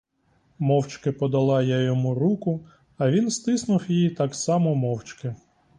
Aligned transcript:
Мовчки 0.59 1.11
подала 1.11 1.61
я 1.63 1.79
йому 1.81 2.13
руку, 2.15 2.67
а 2.97 3.11
він 3.11 3.31
стиснув 3.31 3.83
її 3.87 4.09
так 4.09 4.35
само 4.35 4.75
мовчки. 4.75 5.35